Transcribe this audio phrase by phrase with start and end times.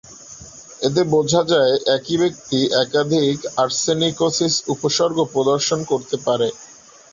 [0.81, 6.47] এতে বোঝা যায় একই ব্যক্তি একাধিক আর্সেনিকোসিস উপসর্গ প্রদর্শন করতে পারে।